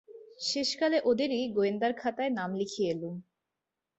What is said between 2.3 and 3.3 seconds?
নাম লিখিয়ে এলুম।